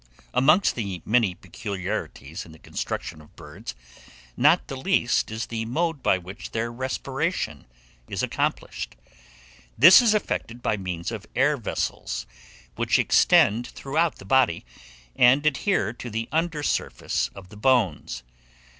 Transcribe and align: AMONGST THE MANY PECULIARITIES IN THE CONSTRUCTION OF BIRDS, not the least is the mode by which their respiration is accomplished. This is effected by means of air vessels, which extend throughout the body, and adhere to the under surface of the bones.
AMONGST 0.33 0.73
THE 0.73 1.03
MANY 1.05 1.35
PECULIARITIES 1.35 2.43
IN 2.43 2.53
THE 2.53 2.57
CONSTRUCTION 2.57 3.21
OF 3.21 3.35
BIRDS, 3.35 3.75
not 4.35 4.67
the 4.67 4.75
least 4.75 5.29
is 5.29 5.45
the 5.45 5.63
mode 5.65 6.01
by 6.01 6.17
which 6.17 6.49
their 6.53 6.71
respiration 6.71 7.67
is 8.07 8.23
accomplished. 8.23 8.95
This 9.77 10.01
is 10.01 10.15
effected 10.15 10.63
by 10.63 10.75
means 10.75 11.11
of 11.11 11.27
air 11.35 11.55
vessels, 11.55 12.25
which 12.73 12.97
extend 12.97 13.67
throughout 13.67 14.15
the 14.15 14.25
body, 14.25 14.65
and 15.15 15.45
adhere 15.45 15.93
to 15.93 16.09
the 16.09 16.27
under 16.31 16.63
surface 16.63 17.29
of 17.35 17.49
the 17.49 17.57
bones. 17.57 18.23